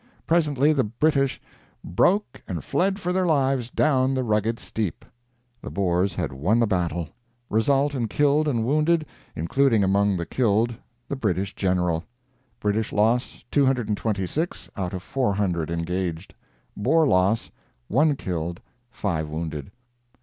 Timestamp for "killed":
8.07-8.47, 10.25-10.73, 18.15-18.59